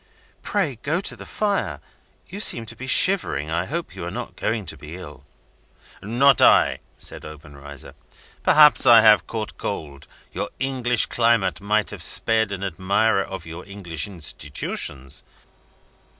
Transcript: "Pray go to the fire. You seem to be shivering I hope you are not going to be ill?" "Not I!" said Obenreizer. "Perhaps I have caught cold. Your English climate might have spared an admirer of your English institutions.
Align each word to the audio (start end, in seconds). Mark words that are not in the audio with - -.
"Pray 0.41 0.79
go 0.81 0.99
to 0.99 1.15
the 1.15 1.27
fire. 1.27 1.79
You 2.27 2.39
seem 2.39 2.65
to 2.65 2.75
be 2.75 2.87
shivering 2.87 3.51
I 3.51 3.65
hope 3.65 3.93
you 3.95 4.03
are 4.03 4.09
not 4.09 4.35
going 4.35 4.65
to 4.65 4.75
be 4.75 4.95
ill?" 4.95 5.23
"Not 6.01 6.41
I!" 6.41 6.79
said 6.97 7.23
Obenreizer. 7.23 7.93
"Perhaps 8.41 8.87
I 8.87 9.01
have 9.01 9.27
caught 9.27 9.59
cold. 9.59 10.07
Your 10.31 10.49
English 10.57 11.05
climate 11.05 11.61
might 11.61 11.91
have 11.91 12.01
spared 12.01 12.51
an 12.51 12.63
admirer 12.63 13.23
of 13.23 13.45
your 13.45 13.63
English 13.63 14.07
institutions. 14.07 15.21